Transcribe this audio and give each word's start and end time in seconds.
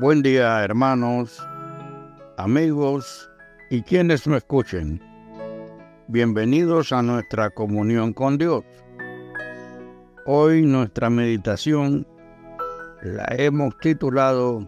Buen 0.00 0.22
día 0.22 0.64
hermanos, 0.64 1.46
amigos 2.38 3.30
y 3.68 3.82
quienes 3.82 4.26
me 4.26 4.38
escuchen. 4.38 4.98
Bienvenidos 6.08 6.90
a 6.92 7.02
nuestra 7.02 7.50
comunión 7.50 8.14
con 8.14 8.38
Dios. 8.38 8.64
Hoy 10.24 10.62
nuestra 10.62 11.10
meditación 11.10 12.06
la 13.02 13.26
hemos 13.36 13.76
titulado 13.80 14.66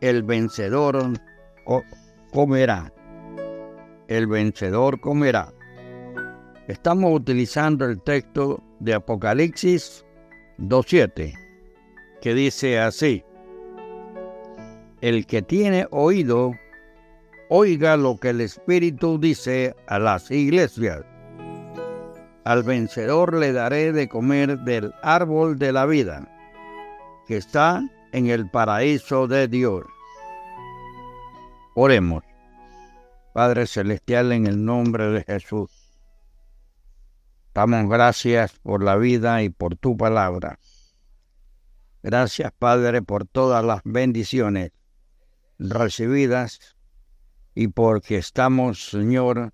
El 0.00 0.22
vencedor 0.22 1.14
comerá. 2.32 2.92
El 4.06 4.28
vencedor 4.28 5.00
comerá. 5.00 5.52
Estamos 6.68 7.12
utilizando 7.12 7.86
el 7.86 8.00
texto 8.02 8.62
de 8.78 8.94
Apocalipsis 8.94 10.04
2.7, 10.58 11.34
que 12.20 12.34
dice 12.34 12.78
así, 12.78 13.24
El 15.00 15.26
que 15.26 15.42
tiene 15.42 15.86
oído, 15.90 16.52
oiga 17.48 17.96
lo 17.96 18.18
que 18.18 18.30
el 18.30 18.40
Espíritu 18.40 19.18
dice 19.18 19.76
a 19.86 19.98
las 19.98 20.30
iglesias. 20.30 21.04
Al 22.44 22.62
vencedor 22.62 23.34
le 23.34 23.52
daré 23.52 23.92
de 23.92 24.08
comer 24.08 24.58
del 24.60 24.92
árbol 25.02 25.58
de 25.58 25.72
la 25.72 25.86
vida, 25.86 26.26
que 27.26 27.36
está 27.36 27.82
en 28.12 28.26
el 28.26 28.50
paraíso 28.50 29.28
de 29.28 29.46
Dios. 29.46 29.84
Oremos. 31.74 32.24
Padre 33.34 33.66
Celestial, 33.66 34.32
en 34.32 34.46
el 34.46 34.64
nombre 34.64 35.10
de 35.10 35.22
Jesús 35.22 35.88
Damos 37.58 37.88
gracias 37.88 38.52
por 38.60 38.84
la 38.84 38.96
vida 38.96 39.42
y 39.42 39.50
por 39.50 39.74
tu 39.74 39.96
palabra. 39.96 40.60
Gracias, 42.04 42.52
Padre, 42.56 43.02
por 43.02 43.26
todas 43.26 43.64
las 43.64 43.80
bendiciones 43.82 44.70
recibidas 45.58 46.76
y 47.54 47.68
porque 47.68 48.16
estamos, 48.16 48.90
Señor, 48.90 49.52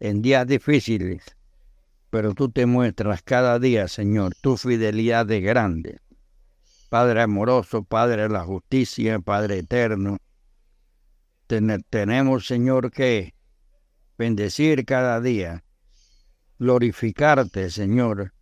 en 0.00 0.22
días 0.22 0.46
difíciles, 0.46 1.22
pero 2.10 2.34
tú 2.34 2.50
te 2.50 2.66
muestras 2.66 3.22
cada 3.22 3.58
día, 3.58 3.88
Señor, 3.88 4.34
tu 4.40 4.56
fidelidad 4.56 5.26
de 5.26 5.40
grande. 5.40 6.00
Padre 6.88 7.22
amoroso, 7.22 7.84
Padre 7.84 8.22
de 8.22 8.28
la 8.28 8.44
justicia, 8.44 9.18
Padre 9.18 9.58
eterno. 9.58 10.18
tenemos, 11.90 12.46
Señor, 12.46 12.90
que 12.90 13.34
bendecir 14.16 14.84
cada 14.84 15.20
día 15.20 15.62
glorificarte, 16.58 17.70
Señor, 17.70 18.32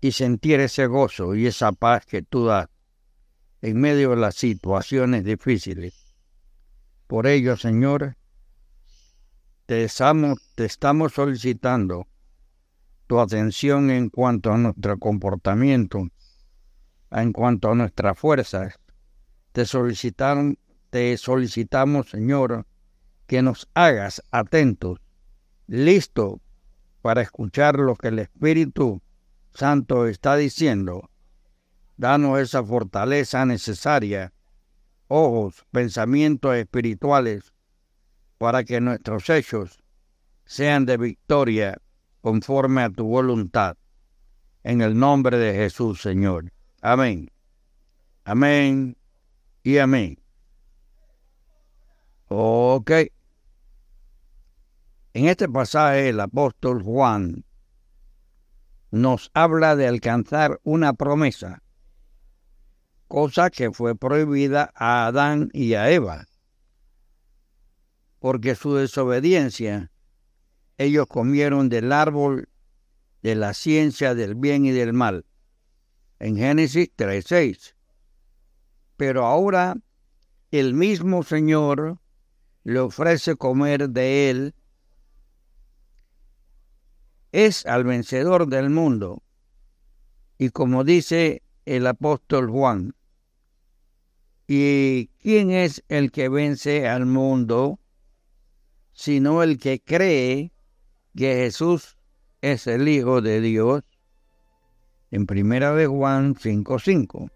y 0.00 0.12
sentir 0.12 0.60
ese 0.60 0.86
gozo 0.86 1.34
y 1.34 1.46
esa 1.46 1.72
paz 1.72 2.06
que 2.06 2.22
tú 2.22 2.46
das 2.46 2.68
en 3.62 3.80
medio 3.80 4.10
de 4.10 4.16
las 4.16 4.34
situaciones 4.34 5.24
difíciles. 5.24 5.94
Por 7.06 7.28
ello, 7.28 7.56
Señor, 7.56 8.16
te 9.66 9.84
estamos, 9.84 10.38
te 10.56 10.64
estamos 10.64 11.12
solicitando 11.12 12.08
tu 13.06 13.20
atención 13.20 13.90
en 13.90 14.10
cuanto 14.10 14.52
a 14.52 14.58
nuestro 14.58 14.98
comportamiento, 14.98 16.08
en 17.12 17.32
cuanto 17.32 17.70
a 17.70 17.74
nuestras 17.76 18.18
fuerzas. 18.18 18.80
Te, 19.52 19.64
te 20.90 21.16
solicitamos, 21.16 22.10
Señor, 22.10 22.66
que 23.28 23.42
nos 23.42 23.68
hagas 23.74 24.22
atentos, 24.32 24.98
listos 25.68 26.40
para 27.00 27.22
escuchar 27.22 27.76
lo 27.76 27.94
que 27.94 28.08
el 28.08 28.18
Espíritu 28.18 29.02
Santo 29.54 30.06
está 30.06 30.36
diciendo. 30.36 31.11
Danos 32.02 32.40
esa 32.40 32.64
fortaleza 32.64 33.46
necesaria, 33.46 34.32
ojos, 35.06 35.64
pensamientos 35.70 36.56
espirituales, 36.56 37.52
para 38.38 38.64
que 38.64 38.80
nuestros 38.80 39.30
hechos 39.30 39.78
sean 40.44 40.84
de 40.84 40.96
victoria 40.96 41.80
conforme 42.20 42.82
a 42.82 42.90
tu 42.90 43.04
voluntad. 43.04 43.76
En 44.64 44.80
el 44.80 44.98
nombre 44.98 45.38
de 45.38 45.54
Jesús, 45.54 46.02
Señor. 46.02 46.52
Amén. 46.80 47.30
Amén 48.24 48.96
y 49.62 49.78
amén. 49.78 50.18
Ok. 52.26 52.90
En 55.12 55.28
este 55.28 55.48
pasaje 55.48 56.08
el 56.08 56.18
apóstol 56.18 56.82
Juan 56.82 57.44
nos 58.90 59.30
habla 59.34 59.76
de 59.76 59.86
alcanzar 59.86 60.58
una 60.64 60.94
promesa, 60.94 61.62
cosa 63.12 63.50
que 63.50 63.70
fue 63.70 63.94
prohibida 63.94 64.72
a 64.74 65.04
Adán 65.04 65.50
y 65.52 65.74
a 65.74 65.90
Eva, 65.90 66.28
porque 68.20 68.54
su 68.54 68.74
desobediencia, 68.74 69.92
ellos 70.78 71.08
comieron 71.08 71.68
del 71.68 71.92
árbol 71.92 72.48
de 73.20 73.34
la 73.34 73.52
ciencia 73.52 74.14
del 74.14 74.34
bien 74.34 74.64
y 74.64 74.70
del 74.70 74.94
mal, 74.94 75.26
en 76.20 76.38
Génesis 76.38 76.88
3.6. 76.96 77.74
Pero 78.96 79.26
ahora 79.26 79.76
el 80.50 80.72
mismo 80.72 81.22
Señor 81.22 81.98
le 82.64 82.78
ofrece 82.78 83.36
comer 83.36 83.90
de 83.90 84.30
él 84.30 84.54
es 87.30 87.66
al 87.66 87.84
vencedor 87.84 88.48
del 88.48 88.70
mundo. 88.70 89.22
Y 90.38 90.48
como 90.48 90.82
dice 90.82 91.42
el 91.66 91.86
apóstol 91.86 92.50
Juan, 92.50 92.94
¿y 94.54 95.10
quién 95.22 95.50
es 95.50 95.82
el 95.88 96.12
que 96.12 96.28
vence 96.28 96.86
al 96.86 97.06
mundo? 97.06 97.78
Sino 98.92 99.42
el 99.42 99.58
que 99.58 99.80
cree 99.80 100.52
que 101.16 101.36
Jesús 101.36 101.96
es 102.42 102.66
el 102.66 102.86
Hijo 102.86 103.22
de 103.22 103.40
Dios. 103.40 103.82
En 105.10 105.24
primera 105.24 105.72
de 105.72 105.86
Juan 105.86 106.34
5:5. 106.34 107.30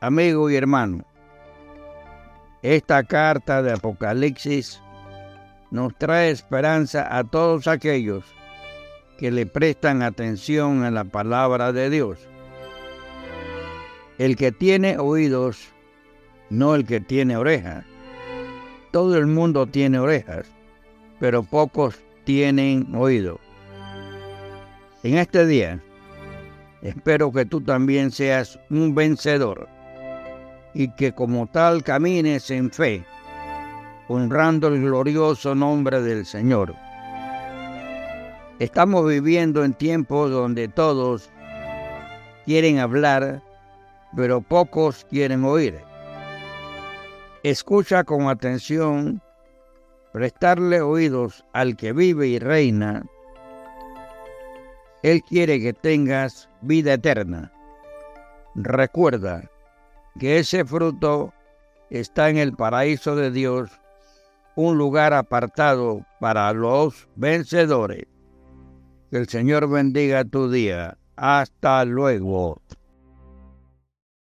Amigo 0.00 0.50
y 0.50 0.56
hermano, 0.56 1.06
esta 2.62 3.02
carta 3.04 3.62
de 3.62 3.72
Apocalipsis 3.72 4.82
nos 5.70 5.96
trae 5.96 6.30
esperanza 6.30 7.16
a 7.16 7.24
todos 7.24 7.68
aquellos 7.68 8.22
que 9.16 9.30
le 9.30 9.46
prestan 9.46 10.02
atención 10.02 10.84
a 10.84 10.90
la 10.90 11.04
palabra 11.04 11.72
de 11.72 11.88
Dios. 11.88 12.18
El 14.18 14.36
que 14.36 14.52
tiene 14.52 14.98
oídos, 14.98 15.68
no 16.50 16.74
el 16.74 16.86
que 16.86 17.00
tiene 17.00 17.36
orejas. 17.36 17.84
Todo 18.90 19.16
el 19.16 19.26
mundo 19.26 19.66
tiene 19.66 19.98
orejas, 19.98 20.46
pero 21.20 21.42
pocos 21.42 22.00
tienen 22.24 22.94
oído. 22.94 23.38
En 25.02 25.18
este 25.18 25.46
día, 25.46 25.82
espero 26.82 27.30
que 27.30 27.44
tú 27.44 27.60
también 27.60 28.10
seas 28.10 28.58
un 28.70 28.94
vencedor 28.94 29.68
y 30.72 30.88
que 30.94 31.12
como 31.12 31.46
tal 31.46 31.82
camines 31.82 32.50
en 32.50 32.70
fe 32.70 33.04
honrando 34.08 34.68
el 34.68 34.82
glorioso 34.82 35.54
nombre 35.54 36.00
del 36.00 36.24
Señor. 36.24 36.74
Estamos 38.58 39.06
viviendo 39.08 39.64
en 39.64 39.74
tiempos 39.74 40.30
donde 40.30 40.68
todos 40.68 41.28
quieren 42.44 42.78
hablar, 42.78 43.42
pero 44.16 44.40
pocos 44.40 45.06
quieren 45.10 45.44
oír. 45.44 45.78
Escucha 47.42 48.02
con 48.02 48.28
atención, 48.28 49.22
prestarle 50.12 50.80
oídos 50.80 51.44
al 51.52 51.76
que 51.76 51.92
vive 51.92 52.26
y 52.26 52.38
reina. 52.38 53.04
Él 55.02 55.22
quiere 55.22 55.60
que 55.60 55.74
tengas 55.74 56.48
vida 56.62 56.94
eterna. 56.94 57.52
Recuerda 58.54 59.48
que 60.18 60.38
ese 60.38 60.64
fruto 60.64 61.32
está 61.90 62.30
en 62.30 62.38
el 62.38 62.54
paraíso 62.54 63.14
de 63.14 63.30
Dios 63.30 63.70
un 64.56 64.78
lugar 64.78 65.12
apartado 65.12 66.04
para 66.18 66.50
los 66.54 67.06
vencedores. 67.14 68.06
Que 69.10 69.18
el 69.18 69.28
Señor 69.28 69.68
bendiga 69.68 70.24
tu 70.24 70.50
día. 70.50 70.96
Hasta 71.16 71.84
luego. 71.84 72.60